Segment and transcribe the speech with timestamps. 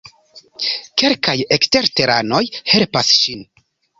[1.01, 2.41] Kelkaj eksterteranoj
[2.73, 3.47] helpas ŝin.